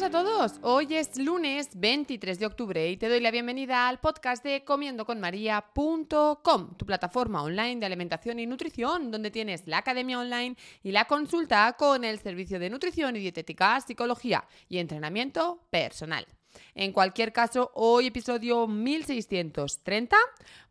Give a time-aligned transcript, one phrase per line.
[0.00, 0.52] Días a todos.
[0.62, 6.76] Hoy es lunes 23 de octubre y te doy la bienvenida al podcast de comiendoconmaria.com,
[6.78, 11.74] tu plataforma online de alimentación y nutrición, donde tienes la academia online y la consulta
[11.74, 16.26] con el servicio de nutrición y dietética, psicología y entrenamiento personal.
[16.74, 20.16] En cualquier caso, hoy episodio 1630,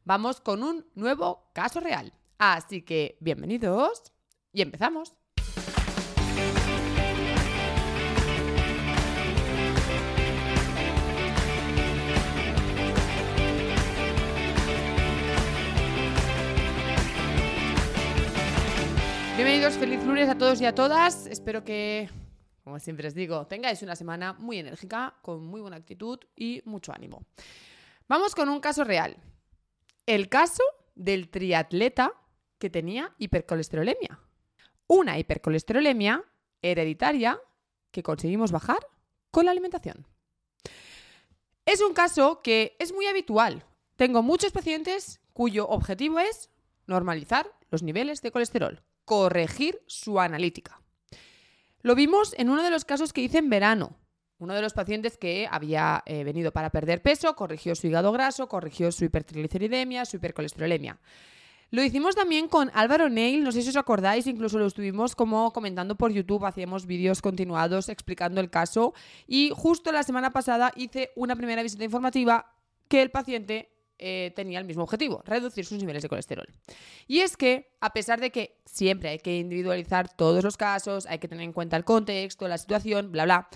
[0.05, 2.13] vamos con un nuevo caso real.
[2.39, 4.11] Así que bienvenidos
[4.53, 5.18] y empezamos.
[19.39, 21.25] Bienvenidos, feliz lunes a todos y a todas.
[21.25, 22.09] Espero que,
[22.61, 26.91] como siempre os digo, tengáis una semana muy enérgica, con muy buena actitud y mucho
[26.91, 27.23] ánimo.
[28.09, 29.15] Vamos con un caso real.
[30.05, 30.61] El caso
[30.93, 32.11] del triatleta
[32.57, 34.19] que tenía hipercolesterolemia.
[34.87, 36.21] Una hipercolesterolemia
[36.61, 37.39] hereditaria
[37.91, 38.85] que conseguimos bajar
[39.31, 40.05] con la alimentación.
[41.65, 43.63] Es un caso que es muy habitual.
[43.95, 46.49] Tengo muchos pacientes cuyo objetivo es
[46.87, 50.79] normalizar los niveles de colesterol, corregir su analítica.
[51.81, 53.97] Lo vimos en uno de los casos que hice en verano.
[54.37, 58.47] Uno de los pacientes que había eh, venido para perder peso, corrigió su hígado graso,
[58.47, 60.99] corrigió su hipertrigliceridemia, su hipercolesterolemia.
[61.71, 65.51] Lo hicimos también con Álvaro Neil, no sé si os acordáis, incluso lo estuvimos como
[65.53, 68.93] comentando por YouTube, hacíamos vídeos continuados explicando el caso
[69.25, 72.53] y justo la semana pasada hice una primera visita informativa
[72.87, 76.47] que el paciente eh, tenía el mismo objetivo, reducir sus niveles de colesterol.
[77.07, 81.19] Y es que, a pesar de que siempre hay que individualizar todos los casos, hay
[81.19, 83.49] que tener en cuenta el contexto, la situación, bla, bla,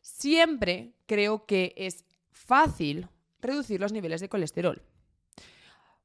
[0.00, 3.08] siempre creo que es fácil
[3.40, 4.82] reducir los niveles de colesterol.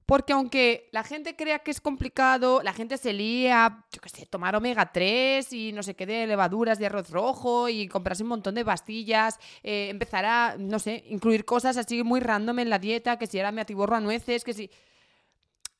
[0.05, 4.27] Porque aunque la gente crea que es complicado, la gente se lía, yo qué sé,
[4.27, 8.29] tomar omega 3 y no sé qué de levaduras de arroz rojo y comprarse un
[8.29, 12.77] montón de pastillas, eh, empezar a, no sé, incluir cosas así muy random en la
[12.77, 14.69] dieta, que si ahora me atiborro a nueces, que si...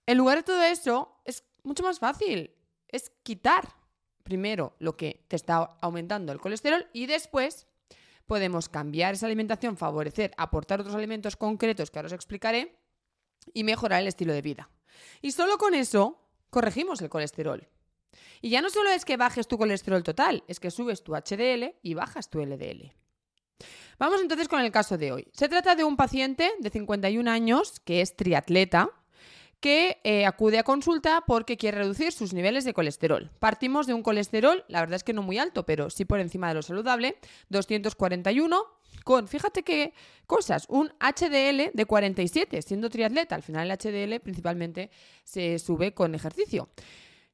[0.08, 2.52] En lugar de todo eso, es mucho más fácil.
[2.88, 3.68] Es quitar
[4.24, 7.68] primero lo que te está aumentando el colesterol y después
[8.26, 12.76] podemos cambiar esa alimentación, favorecer, aportar otros alimentos concretos que ahora os explicaré
[13.54, 14.70] y mejorar el estilo de vida.
[15.22, 17.68] Y solo con eso corregimos el colesterol.
[18.42, 21.76] Y ya no solo es que bajes tu colesterol total, es que subes tu HDL
[21.82, 22.94] y bajas tu LDL.
[23.98, 25.28] Vamos entonces con el caso de hoy.
[25.34, 28.90] Se trata de un paciente de 51 años que es triatleta
[29.66, 33.32] que eh, acude a consulta porque quiere reducir sus niveles de colesterol.
[33.40, 36.50] Partimos de un colesterol, la verdad es que no muy alto, pero sí por encima
[36.50, 37.18] de lo saludable,
[37.50, 38.64] 241,
[39.04, 39.96] con, fíjate qué
[40.28, 43.34] cosas, un HDL de 47, siendo triatleta.
[43.34, 44.92] Al final el HDL principalmente
[45.24, 46.70] se sube con ejercicio.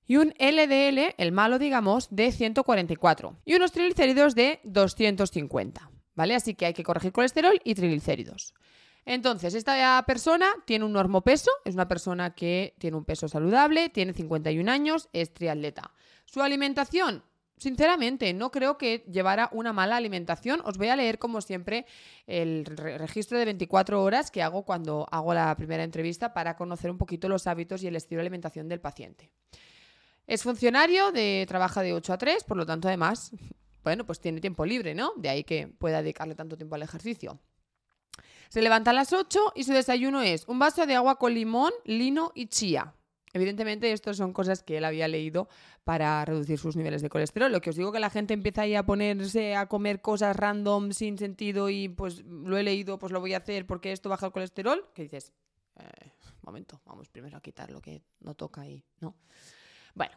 [0.08, 3.36] Y un LDL, el malo digamos, de 144.
[3.44, 5.92] Y unos triglicéridos de 250.
[6.16, 6.36] ¿Vale?
[6.36, 8.54] Así que hay que corregir colesterol y triglicéridos.
[9.06, 14.14] Entonces, esta persona tiene un normopeso, es una persona que tiene un peso saludable, tiene
[14.14, 15.92] 51 años, es triatleta.
[16.26, 17.24] Su alimentación,
[17.62, 20.62] Sinceramente, no creo que llevara una mala alimentación.
[20.66, 21.86] Os voy a leer, como siempre,
[22.26, 26.90] el re registro de 24 horas que hago cuando hago la primera entrevista para conocer
[26.90, 29.30] un poquito los hábitos y el estilo de alimentación del paciente.
[30.26, 33.32] Es funcionario, de, trabaja de 8 a 3, por lo tanto, además,
[33.84, 35.14] bueno, pues tiene tiempo libre, ¿no?
[35.18, 37.40] De ahí que pueda dedicarle tanto tiempo al ejercicio.
[38.52, 41.72] Se levanta a las 8 y su desayuno es un vaso de agua con limón,
[41.86, 42.94] lino y chía.
[43.32, 45.48] Evidentemente, estas son cosas que él había leído
[45.86, 47.50] para reducir sus niveles de colesterol.
[47.50, 50.92] Lo que os digo que la gente empieza ahí a ponerse a comer cosas random
[50.92, 54.26] sin sentido y pues lo he leído, pues lo voy a hacer porque esto baja
[54.26, 54.86] el colesterol.
[54.94, 55.32] Que dices,
[55.80, 56.12] eh,
[56.42, 59.16] momento, vamos primero a quitar lo que no toca ahí, ¿no?
[59.96, 60.12] Bueno.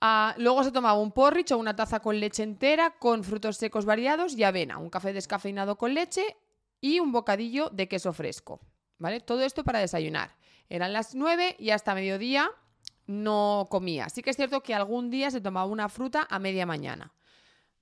[0.00, 3.84] Uh, luego se tomaba un porridge o una taza con leche entera, con frutos secos
[3.84, 6.36] variados y avena, un café descafeinado con leche
[6.80, 8.60] y un bocadillo de queso fresco.
[8.98, 9.20] ¿Vale?
[9.20, 10.34] Todo esto para desayunar.
[10.68, 12.50] Eran las 9 y hasta mediodía
[13.06, 14.08] no comía.
[14.08, 17.12] Sí que es cierto que algún día se tomaba una fruta a media mañana.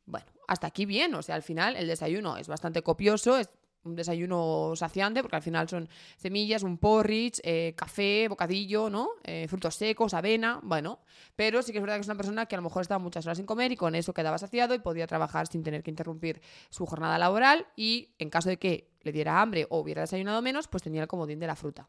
[0.04, 3.38] Bueno, hasta aquí bien, o sea, al final el desayuno es bastante copioso,
[3.86, 9.10] un desayuno saciante, porque al final son semillas, un porridge, eh, café, bocadillo, ¿no?
[9.24, 11.00] Eh, frutos secos, avena, bueno.
[11.34, 13.24] Pero sí que es verdad que es una persona que a lo mejor estaba muchas
[13.26, 16.40] horas sin comer y con eso quedaba saciado y podía trabajar sin tener que interrumpir
[16.70, 20.68] su jornada laboral y en caso de que le diera hambre o hubiera desayunado menos,
[20.68, 21.88] pues tenía el comodín de la fruta.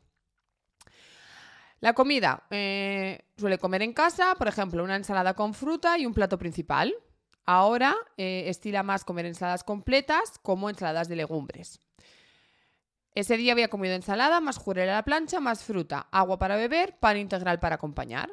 [1.79, 2.43] La comida.
[2.49, 6.95] Eh, suele comer en casa, por ejemplo, una ensalada con fruta y un plato principal.
[7.47, 11.79] Ahora estila más comer ensaladas completas como ensaladas de legumbres.
[13.15, 16.99] Ese día había comido ensalada, más jurel a la plancha, más fruta, agua para beber,
[16.99, 18.29] pan integral para acompañar.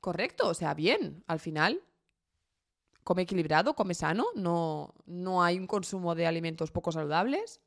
[0.00, 1.24] Correcto, o sea, bien.
[1.26, 1.82] Al final,
[3.04, 7.62] come equilibrado, come sano, no, no hay un consumo de alimentos poco saludables.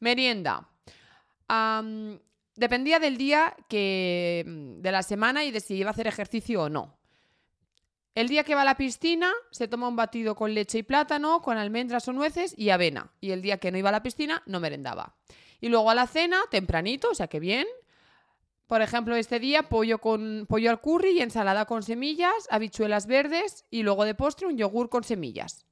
[0.00, 0.70] Merienda.
[2.56, 4.42] dependía del día que,
[4.78, 6.95] de la semana y de si iba a hacer ejercicio o no.
[8.16, 11.42] El día que va a la piscina se toma un batido con leche y plátano,
[11.42, 13.12] con almendras o nueces y avena.
[13.20, 15.14] Y el día que no iba a la piscina no merendaba.
[15.60, 17.66] Y luego a la cena, tempranito, o sea que bien.
[18.68, 23.66] Por ejemplo, este día pollo con pollo al curry y ensalada con semillas, habichuelas verdes
[23.68, 25.66] y luego de postre un yogur con semillas.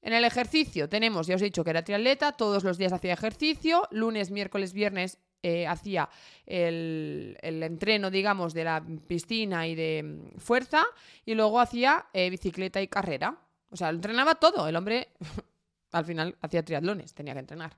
[0.00, 3.14] En el ejercicio tenemos, ya os he dicho que era triatleta, todos los días hacía
[3.14, 6.08] ejercicio, lunes, miércoles, viernes eh, hacía
[6.46, 10.84] el, entreno, digamos, de la piscina y de mm, fuerza,
[11.24, 13.38] y luego hacía eh, bicicleta y carrera.
[13.70, 14.66] O sea, entrenaba todo.
[14.66, 15.08] El hombre
[15.92, 17.76] al final hacía triatlones, tenía que entrenar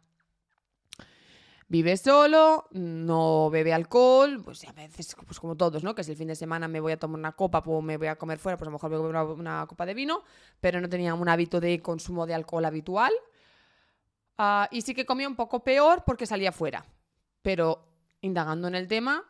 [1.69, 5.95] vive solo, no bebe alcohol, pues a veces, pues como todos, ¿no?
[5.95, 8.07] Que si el fin de semana me voy a tomar una copa o me voy
[8.07, 10.23] a comer fuera, pues a lo mejor bebo una, una copa de vino,
[10.61, 13.13] pero no tenía un hábito de consumo de alcohol habitual.
[14.39, 16.85] Ah, y sí que comía un poco peor porque salía fuera.
[17.47, 17.87] Pero
[18.23, 19.23] indagando en el tema,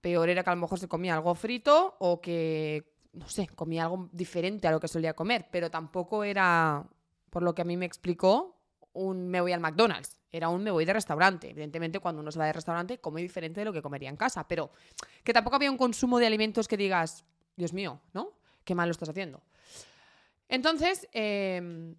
[0.00, 3.82] peor era que a lo mejor se comía algo frito o que, no sé, comía
[3.82, 6.88] algo diferente a lo que solía comer, pero tampoco era,
[7.28, 8.56] por lo que a mí me explicó,
[8.94, 11.50] un me voy al McDonald's, era un me voy de restaurante.
[11.50, 14.48] Evidentemente, cuando uno se va de restaurante, come diferente de lo que comería en casa,
[14.48, 14.70] pero
[15.22, 17.26] que tampoco había un consumo de alimentos que digas,
[17.56, 18.38] Dios mío, ¿no?
[18.64, 19.42] Qué mal lo estás haciendo.
[20.48, 21.94] Entonces, em,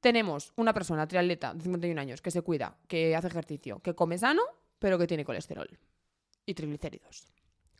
[0.00, 4.18] tenemos una persona, triatleta de 51 años, que se cuida, que hace ejercicio, que come
[4.18, 4.42] sano,
[4.78, 5.68] pero que tiene colesterol
[6.46, 7.26] y triglicéridos.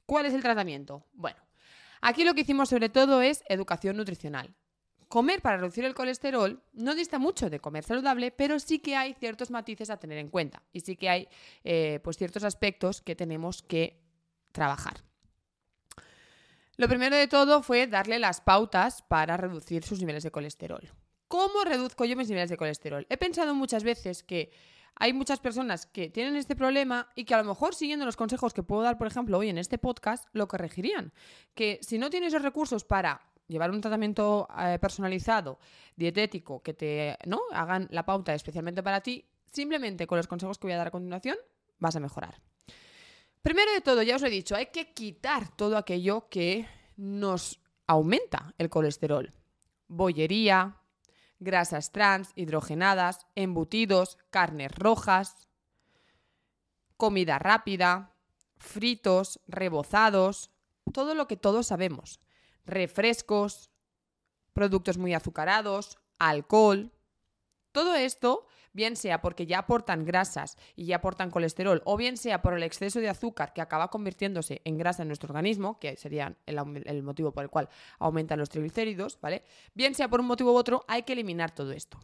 [0.07, 1.07] ¿Cuál es el tratamiento?
[1.13, 1.41] Bueno,
[2.01, 4.55] aquí lo que hicimos sobre todo es educación nutricional
[5.15, 9.15] comer para reducir el colesterol no dista mucho de comer saludable, pero sí que hay
[9.15, 11.29] ciertos matices a tener en cuenta y sí que hay
[11.63, 14.03] eh, pues ciertos aspectos que tenemos que
[14.51, 15.05] trabajar.
[16.77, 20.91] Lo primero de todo fue darle las pautas para reducir sus niveles de colesterol.
[21.35, 23.09] ¿Cómo reduzco yo mis niveles de colesterol?
[23.11, 24.53] He pensado muchas veces que
[24.95, 28.55] hay muchas personas que tienen este problema y que a lo mejor siguiendo los consejos
[28.55, 31.13] que puedo dar, por ejemplo, hoy en este podcast, lo corregirían.
[31.55, 35.59] Que si no tienes los recursos para llevar un tratamiento eh, personalizado,
[35.97, 37.41] dietético, que te ¿no?
[37.51, 40.93] hagan la pauta especialmente para ti, simplemente con los consejos que voy a dar a
[40.93, 41.37] continuación,
[41.81, 42.41] vas a mejorar.
[43.43, 47.59] Primero de todo, ya os he dicho, hay que quitar todo aquello que nos
[47.89, 49.33] aumenta el colesterol.
[49.89, 50.77] Bollería,
[51.39, 55.49] grasas trans, hidrogenadas, embutidos, carnes rojas,
[56.97, 58.15] comida rápida,
[58.57, 60.51] fritos, rebozados,
[60.93, 62.21] todo lo que todos sabemos
[62.67, 63.71] refrescos,
[64.53, 66.93] productos muy azucarados, alcohol.
[67.73, 72.43] Todo esto, bien sea porque ya aportan grasas y ya aportan colesterol, o bien sea
[72.43, 76.37] por el exceso de azúcar que acaba convirtiéndose en grasa en nuestro organismo, que sería
[76.45, 79.43] el, motivo por el cual aumentan los triglicéridos, ¿vale?
[79.73, 81.99] Bien sea por un motivo u otro, hay que eliminar todo esto.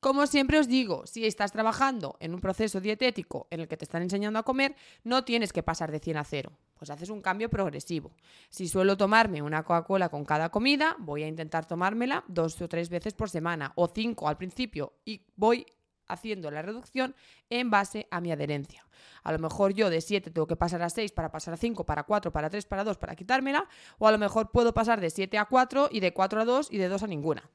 [0.00, 3.84] Como siempre os digo, si estás trabajando en un proceso dietético en el que te
[3.84, 4.74] están enseñando a comer,
[5.04, 6.52] no tienes que pasar de 100 a 0.
[6.78, 8.10] Pues haces un cambio progresivo.
[8.48, 12.88] Si suelo tomarme una Coca-Cola con cada comida, voy a intentar tomármela dos o tres
[12.88, 15.66] veces por semana o cinco al principio y voy
[16.12, 17.14] haciendo la reducción
[17.48, 18.86] en base a mi adherencia.
[19.22, 21.84] A lo mejor yo de 7 tengo que pasar a 6 para pasar a 5,
[21.84, 25.10] para 4, para 3, para 2, para quitármela, o a lo mejor puedo pasar de
[25.10, 27.50] 7 a 4 y de 4 a 2 y de 2 a ninguna.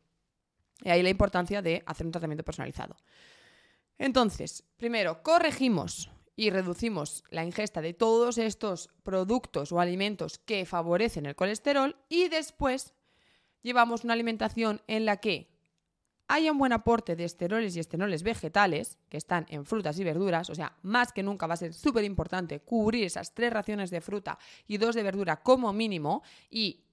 [0.83, 2.95] Y ahí la importancia de hacer un tratamiento personalizado.
[3.97, 11.25] Entonces, primero, corregimos y reducimos la ingesta de todos estos productos o alimentos que favorecen
[11.25, 12.93] el colesterol y después
[13.61, 15.54] llevamos una alimentación en la que
[16.27, 20.49] haya un buen aporte de esteroles y estenoles vegetales que están en frutas y verduras,
[20.49, 24.01] o sea, más que nunca va a ser súper importante cubrir esas tres raciones de
[24.01, 26.84] fruta y dos de verdura como mínimo y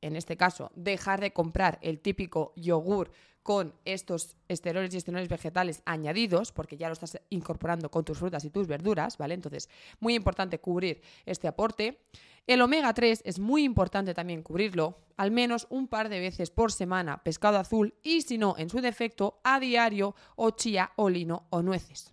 [0.00, 3.10] en este caso, dejar de comprar el típico yogur
[3.42, 8.44] con estos esteroles y estenoles vegetales añadidos, porque ya lo estás incorporando con tus frutas
[8.44, 9.32] y tus verduras, ¿vale?
[9.32, 12.02] Entonces, muy importante cubrir este aporte.
[12.46, 16.72] El omega 3 es muy importante también cubrirlo, al menos un par de veces por
[16.72, 21.46] semana, pescado azul y si no, en su defecto, a diario o chía o lino
[21.50, 22.12] o nueces.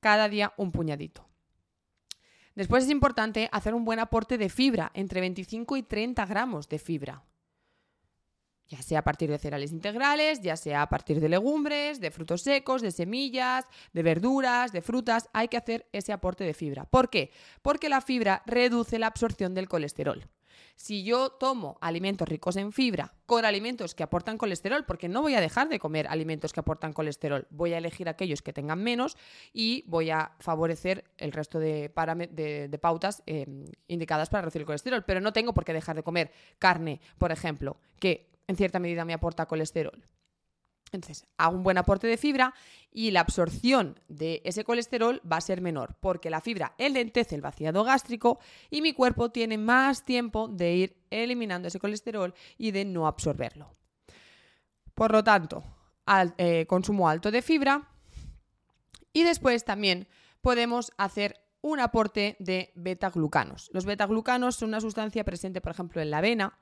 [0.00, 1.27] Cada día un puñadito.
[2.58, 6.80] Después es importante hacer un buen aporte de fibra, entre 25 y 30 gramos de
[6.80, 7.22] fibra
[8.66, 12.42] ya sea a partir de cereales integrales, ya sea a partir de legumbres, de frutos
[12.42, 16.84] secos, de semillas, de verduras, de frutas, hay que hacer ese aporte de fibra.
[16.84, 17.30] ¿Por qué?
[17.62, 20.28] Porque la fibra reduce la absorción del colesterol.
[20.76, 25.34] Si yo tomo alimentos ricos en fibra con alimentos que aportan colesterol, porque no voy
[25.34, 29.16] a dejar de comer alimentos que aportan colesterol, voy a elegir aquellos que tengan menos
[29.52, 31.90] y voy a favorecer el resto de,
[32.80, 33.46] pautas eh,
[33.88, 35.04] indicadas para reducir colesterol.
[35.04, 39.04] Pero no tengo por qué dejar de comer carne, por ejemplo, que en cierta medida
[39.04, 40.02] me aporta colesterol.
[40.92, 42.54] Entonces, hago un buen aporte de fibra
[42.90, 47.42] y la absorción de ese colesterol va a ser menor, porque la fibra enlentece el
[47.42, 48.38] vaciado gástrico
[48.70, 53.70] y mi cuerpo tiene más tiempo de ir eliminando ese colesterol y de no absorberlo.
[54.94, 55.62] Por lo tanto,
[56.38, 57.88] eh, consumo alto de fibra
[59.12, 60.08] y después también
[60.40, 63.70] podemos hacer un aporte de beta-glucanos.
[63.72, 66.58] Los beta-glucanos son una sustancia presente, por ejemplo, en la avena,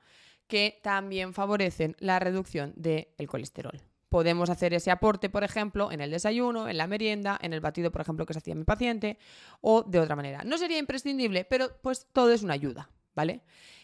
[0.47, 3.81] que también favorecen la reducción del colesterol.
[4.09, 7.91] Podemos hacer ese aporte, por ejemplo, en el desayuno, en la merienda, en el batido,
[7.91, 9.17] por ejemplo, que se hacía mi paciente,
[9.61, 10.43] o de otra manera.
[10.43, 13.43] No sería imprescindible, pero pues todo es una ayuda, ¿vale?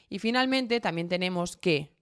[0.09, 1.93] Y finalmente también tenemos que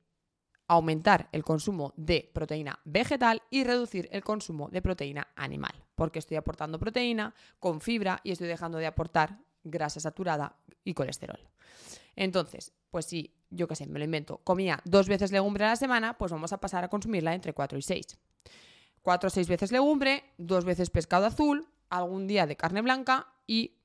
[0.68, 6.38] aumentar el consumo de proteína vegetal y reducir el consumo de proteína animal, porque estoy
[6.38, 11.40] aportando proteína con fibra y estoy dejando de aportar grasa saturada y colesterol.
[12.16, 15.76] Entonces, pues si yo qué sé, me lo invento, comía dos veces legumbre a la
[15.76, 18.18] semana, pues vamos a pasar a consumirla entre 4 y 6.
[19.02, 23.78] 4 o 6 veces legumbre, dos veces pescado azul, algún día de carne blanca y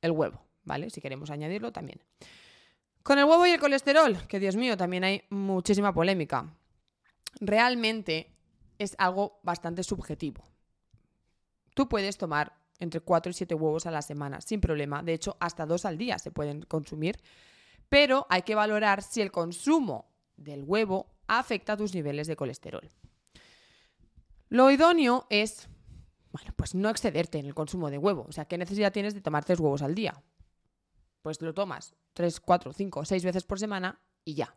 [0.00, 0.90] el huevo, ¿vale?
[0.90, 2.00] Si queremos añadirlo también.
[3.02, 6.54] Con el huevo y el colesterol, que Dios mío, también hay muchísima polémica.
[7.40, 8.30] Realmente
[8.78, 10.44] es algo bastante subjetivo.
[11.74, 15.02] Tú puedes tomar entre 4 y 7 huevos a la semana sin problema.
[15.02, 17.18] De hecho, hasta dos al día se pueden consumir
[17.90, 22.88] pero hay que valorar si el consumo del huevo afecta tus niveles de colesterol.
[24.48, 25.68] Lo idóneo es,
[26.32, 28.24] bueno, pues no excederte en el consumo de huevo.
[28.28, 30.22] O sea, ¿qué necesidad tienes de tomar tres huevos al día?
[31.22, 34.56] Pues lo tomas tres, cuatro, cinco, seis veces por semana y ya.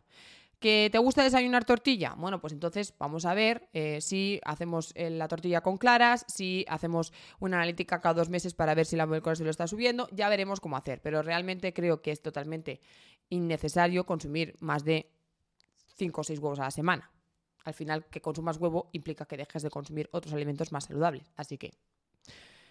[0.58, 2.14] ¿Que te gusta desayunar tortilla?
[2.16, 6.64] Bueno, pues entonces vamos a ver eh, si hacemos eh, la tortilla con claras, si
[6.68, 10.60] hacemos una analítica cada dos meses para ver si la colesterol está subiendo, ya veremos
[10.60, 11.02] cómo hacer.
[11.02, 12.80] Pero realmente creo que es totalmente
[13.28, 15.10] innecesario consumir más de
[15.96, 17.10] 5 o 6 huevos a la semana.
[17.64, 21.32] Al final, que consumas huevo implica que dejes de consumir otros alimentos más saludables.
[21.36, 21.72] Así que,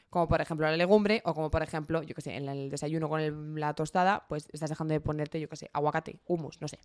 [0.09, 3.09] como por ejemplo la legumbre, o como por ejemplo, yo que sé, en el desayuno
[3.09, 6.79] con la tostada, pues estás dejando de ponerte, yo que sé, aguacate, humus, no sé.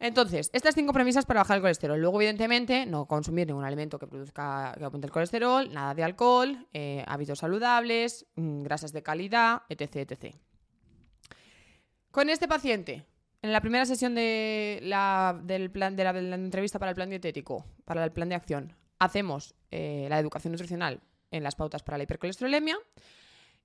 [0.00, 2.00] Entonces, estas cinco premisas para bajar el colesterol.
[2.00, 6.66] Luego, evidentemente, no consumir ningún alimento que produzca que aumente el colesterol, nada de alcohol,
[6.72, 10.34] eh, hábitos saludables, mm, grasas de calidad, etc, etc.
[12.10, 13.04] Con este paciente,
[13.40, 17.64] en la primera sesión de la, del plan, de la, entrevista para el plan dietético,
[17.84, 21.00] para el plan de acción, hacemos eh, la educación nutricional
[21.30, 22.76] en las pautas para la hipercolesterolemia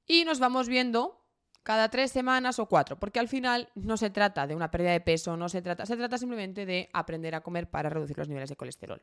[0.05, 1.21] y nos vamos viendo
[1.63, 5.01] cada tres semanas o cuatro, porque al final no se trata de una pérdida de
[5.01, 8.49] peso, no se trata, se trata simplemente de aprender a comer para reducir los niveles
[8.49, 9.01] de colesterol.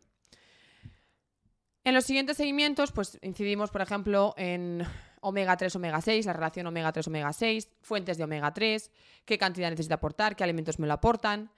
[1.82, 4.86] En los siguientes seguimientos, pues incidimos, por ejemplo, en
[5.22, 8.90] omega 3, omega 6, la relación omega 3, omega 6, fuentes de omega 3,
[9.24, 11.50] qué cantidad necesita aportar, qué alimentos me lo aportan.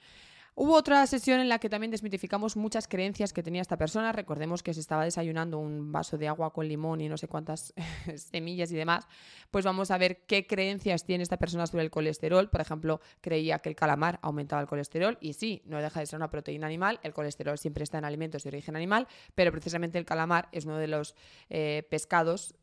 [0.57, 4.13] Hubo otra sesión en la que también desmitificamos muchas creencias que tenía esta persona.
[4.13, 7.75] Recordemos que se estaba desayunando un vaso de agua con limón y no sé cuántas
[8.15, 9.09] semillas y demás.
[9.51, 12.51] Pues vamos a ver qué creencias tiene esta persona sobre el colesterol.
[12.51, 16.19] Por ejemplo, creía que el calamar aumentaba el colesterol y sí, no deja de ser
[16.19, 17.01] una proteína animal.
[17.03, 20.79] El colesterol siempre está en alimentos de origen animal, pero precisamente el calamar es uno
[20.79, 21.17] de los
[21.51, 22.55] eh, pescados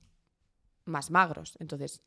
[0.86, 1.58] más magros.
[1.60, 2.02] Entonces,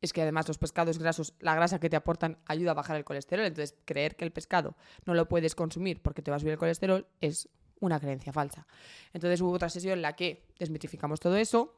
[0.00, 3.04] es que además los pescados grasos, la grasa que te aportan ayuda a bajar el
[3.04, 3.46] colesterol.
[3.46, 4.76] Entonces, creer que el pescado
[5.06, 7.48] no lo puedes consumir porque te va a subir el colesterol es
[7.82, 8.66] una creencia falsa.
[9.12, 11.74] Entonces hubo otra sesión en la que desmitificamos todo eso.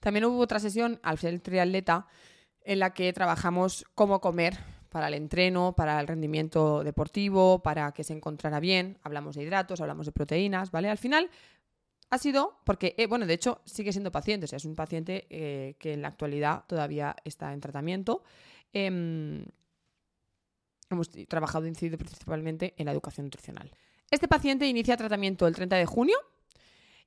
[0.00, 2.06] También hubo otra sesión al ser triatleta
[2.62, 4.58] en la que trabajamos cómo comer
[4.88, 8.98] para el entreno, para el rendimiento deportivo, para que se encontrara bien.
[9.02, 10.90] Hablamos de hidratos, hablamos de proteínas, ¿vale?
[10.90, 11.30] Al final
[12.12, 15.26] ha sido porque, eh, bueno, de hecho sigue siendo paciente, o sea, es un paciente
[15.30, 18.22] eh, que en la actualidad todavía está en tratamiento.
[18.74, 19.46] Em,
[20.90, 23.70] hemos trabajado e incidido principalmente en la educación nutricional.
[24.10, 26.18] Este paciente inicia tratamiento el 30 de junio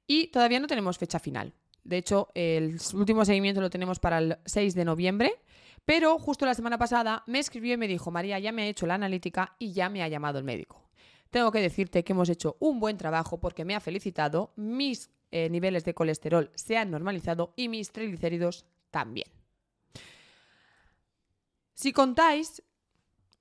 [0.08, 1.54] y todavía no tenemos fecha final.
[1.84, 5.36] De hecho, el último seguimiento lo tenemos para el 6 de noviembre,
[5.86, 8.88] pero justo la semana pasada me escribió y me dijo, María, ya me ha hecho
[8.88, 10.85] la analítica y ya me ha llamado el médico.
[11.36, 15.50] Tengo que decirte que hemos hecho un buen trabajo porque me ha felicitado, mis eh,
[15.50, 19.28] niveles de colesterol se han normalizado y mis triglicéridos también.
[21.74, 22.64] Si contáis,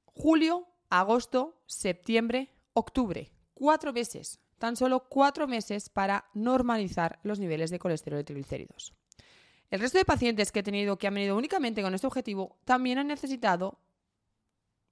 [0.07, 7.79] julio, agosto, septiembre, octubre, cuatro meses, tan solo cuatro meses para normalizar los niveles de
[7.79, 8.93] colesterol y triglicéridos.
[9.71, 13.79] El resto de pacientes que que han venido únicamente con este objetivo también han necesitado,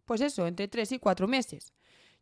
[0.05, 1.73] pues eso, entre tres y cuatro meses.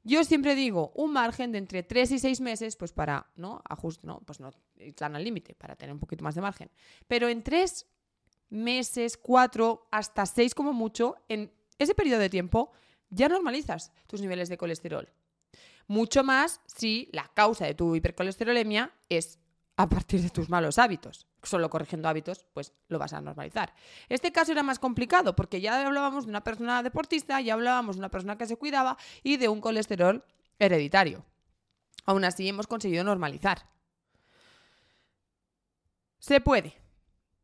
[0.03, 3.63] Yo siempre digo un margen de entre 3 y 6 meses, pues para, ¿no?
[3.69, 4.51] Ajuste, no, pues no,
[4.97, 6.71] plan al límite, para tener un poquito más de margen.
[7.07, 7.87] Pero en 3
[8.49, 12.73] meses, 4, hasta 6 como mucho, en ese periodo de tiempo
[13.11, 15.09] ya normalizas tus niveles de colesterol.
[15.87, 19.41] Mucho más si la causa de tu hipercolesterolemia es
[19.81, 21.27] a partir de tus malos hábitos.
[21.43, 23.73] Solo corrigiendo hábitos, pues lo vas a normalizar.
[24.11, 28.01] Este caso era más complicado porque ya hablábamos de una persona deportista, ya hablábamos de
[28.01, 30.23] una persona que se cuidaba y de un colesterol
[30.59, 31.25] hereditario.
[32.05, 33.71] Aún así hemos conseguido normalizar.
[36.19, 36.75] Se puede,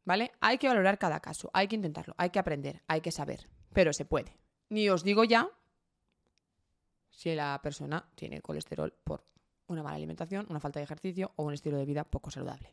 [0.04, 0.32] ¿vale?
[0.40, 3.94] Hay que valorar cada caso, hay que intentarlo, hay que aprender, hay que saber, pero
[3.94, 4.36] se puede.
[4.68, 5.48] Ni os digo ya
[7.08, 9.24] si la persona tiene colesterol por
[9.68, 12.70] una mala alimentación, una falta de ejercicio o un estilo de vida poco saludable.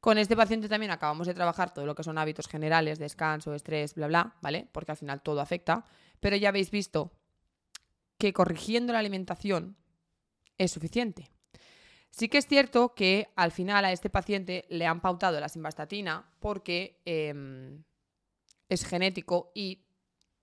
[0.00, 3.94] Con este paciente también acabamos de trabajar todo lo que son hábitos generales, descanso, estrés,
[3.94, 4.68] bla, bla, ¿vale?
[4.70, 5.84] Porque al final todo afecta.
[6.20, 7.10] Pero ya habéis visto
[8.16, 9.76] que corrigiendo la alimentación
[10.56, 11.30] es suficiente.
[12.10, 16.28] Sí que es cierto que al final a este paciente le han pautado la simvastatina
[16.40, 17.82] porque em,
[18.68, 19.84] es genético y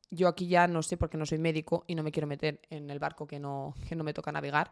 [0.10, 2.89] yo aquí ya no sé porque no soy médico y no me quiero meter en
[2.89, 4.72] el barco que no, que no me toca navegar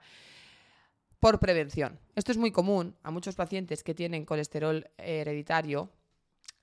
[1.24, 2.01] por prevención.
[2.15, 2.98] Esto es muy común.
[3.01, 5.89] A muchos pacientes que tienen colesterol hereditario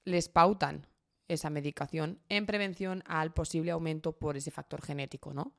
[0.05, 0.87] les pautan
[1.29, 5.55] esa medicación en prevención al posible aumento por ese factor genético, ¿no?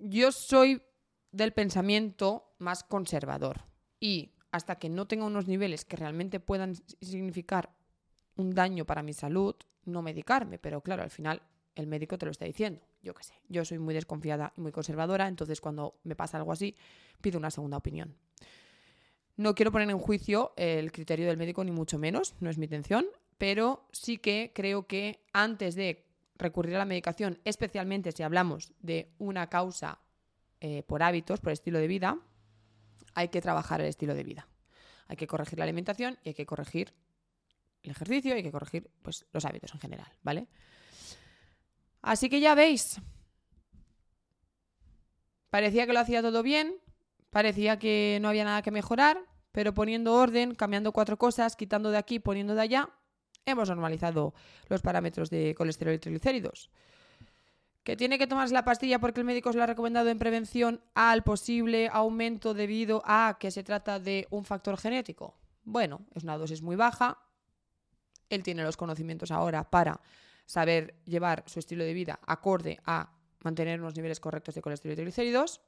[0.00, 0.82] Yo soy
[1.30, 3.60] del pensamiento más conservador
[4.00, 7.76] y hasta que no tenga unos niveles que realmente puedan significar
[8.34, 9.54] un daño para mi salud,
[9.84, 11.42] no medicarme, pero claro, al final
[11.76, 12.84] el médico te lo está diciendo.
[13.02, 16.52] Yo qué sé, yo soy muy desconfiada y muy conservadora, entonces cuando me pasa algo
[16.52, 16.76] así,
[17.20, 18.16] pido una segunda opinión.
[19.36, 22.66] No quiero poner en juicio el criterio del médico, ni mucho menos, no es mi
[22.66, 23.06] intención,
[23.38, 29.12] pero sí que creo que antes de recurrir a la medicación, especialmente si hablamos de
[29.18, 30.00] una causa
[30.60, 32.18] eh, por hábitos, por estilo de vida,
[33.14, 34.48] hay que trabajar el estilo de vida.
[35.08, 36.94] Hay que corregir la alimentación y hay que corregir
[37.82, 40.46] el ejercicio y hay que corregir pues, los hábitos en general, ¿vale?
[42.02, 43.00] Así que ya veis.
[45.50, 46.76] Parecía que lo hacía todo bien,
[47.30, 49.18] parecía que no había nada que mejorar,
[49.52, 52.90] pero poniendo orden, cambiando cuatro cosas, quitando de aquí, poniendo de allá,
[53.44, 54.34] hemos normalizado
[54.68, 56.70] los parámetros de colesterol y triglicéridos.
[57.84, 60.80] ¿Que tiene que tomarse la pastilla porque el médico se lo ha recomendado en prevención
[60.94, 65.34] al posible aumento debido a que se trata de un factor genético?
[65.64, 67.18] Bueno, es una dosis muy baja.
[68.30, 70.00] Él tiene los conocimientos ahora para
[70.46, 74.96] saber llevar su estilo de vida acorde a mantener unos niveles correctos de colesterol y
[74.96, 75.60] triglicéridos,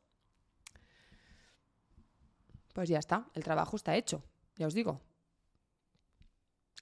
[2.72, 4.22] pues ya está, el trabajo está hecho,
[4.56, 5.00] ya os digo.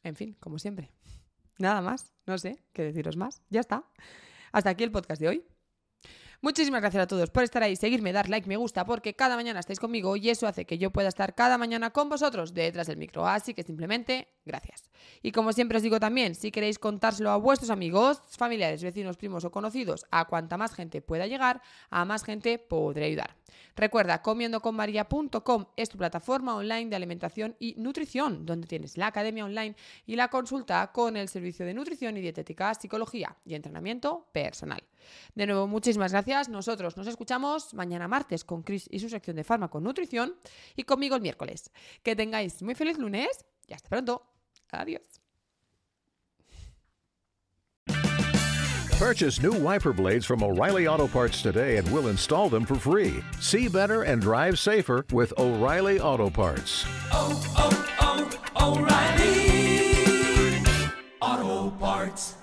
[0.03, 0.91] En fin, como siempre.
[1.59, 3.85] Nada más, no sé qué deciros más, ya está.
[4.53, 5.47] Hasta aquí el podcast de hoy.
[6.41, 9.61] Muchísimas gracias a todos por estar ahí, seguirme, dar like, me gusta, porque cada mañana
[9.61, 12.97] estáis conmigo y eso hace que yo pueda estar cada mañana con vosotros detrás del
[12.97, 13.29] micro.
[13.29, 14.91] Así que simplemente, gracias.
[15.23, 19.45] Y como siempre os digo también, si queréis contárselo a vuestros amigos, familiares, vecinos, primos
[19.45, 23.37] o conocidos, a cuanta más gente pueda llegar, a más gente podré ayudar.
[23.75, 29.77] Recuerda, comiendoconmaria.com es tu plataforma online de alimentación y nutrición, donde tienes la academia online
[30.07, 34.83] y la consulta con el servicio de nutrición y dietética, psicología y entrenamiento personal.
[35.35, 36.49] De nuevo, muchísimas gracias.
[36.49, 40.37] Nosotros nos escuchamos mañana martes con Chris y su sección de fármaco nutrición
[40.77, 41.71] y conmigo el miércoles.
[42.03, 44.23] Que tengáis muy feliz lunes y hasta pronto.
[44.73, 45.21] Adiós.
[48.99, 53.23] Purchase new wiper blades from O'Reilly Auto Parts today and we'll install them for free.
[53.41, 56.85] See better and drive safer with O'Reilly Auto Parts.
[57.11, 58.29] oh, oh,
[58.61, 60.63] oh O'Reilly
[61.21, 62.37] Auto Parts.